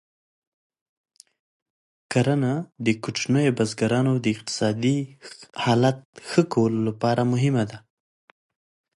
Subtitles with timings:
[2.11, 2.53] کرنه
[2.85, 4.97] د کوچنیو بزګرانو د اقتصادي
[5.63, 5.97] حالت
[6.29, 7.77] ښه کولو لپاره مهمه ده.